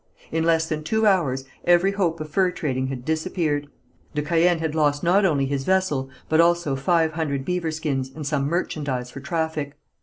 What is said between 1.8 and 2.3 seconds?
hope of